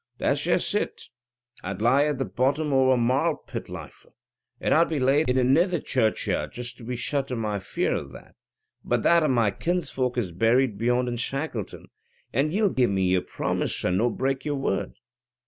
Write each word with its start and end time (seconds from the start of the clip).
"That's 0.17 0.41
jest 0.41 0.73
it. 0.73 1.09
I'd 1.63 1.79
lie 1.79 2.05
at 2.05 2.17
the 2.17 2.25
bottom 2.25 2.73
o' 2.73 2.89
a 2.89 2.97
marl 2.97 3.35
pit 3.45 3.69
liefer! 3.69 4.09
And 4.59 4.73
I'd 4.73 4.89
be 4.89 4.99
laid 4.99 5.29
in 5.29 5.37
anither 5.37 5.79
churchyard 5.79 6.53
just 6.53 6.75
to 6.77 6.83
be 6.83 6.95
shut 6.95 7.31
o' 7.31 7.35
my 7.35 7.59
fear 7.59 7.93
o' 7.93 8.07
that, 8.07 8.33
but 8.83 9.03
that 9.03 9.21
a' 9.21 9.27
my 9.27 9.51
kinsfolk 9.51 10.17
is 10.17 10.31
buried 10.31 10.79
beyond 10.79 11.07
in 11.07 11.17
Shackleton, 11.17 11.85
and 12.33 12.51
ye'll 12.51 12.73
gie 12.73 12.87
me 12.87 13.09
yer 13.11 13.21
promise, 13.21 13.83
and 13.83 13.99
no 13.99 14.09
break 14.09 14.43
yer 14.43 14.55
word." 14.55 14.95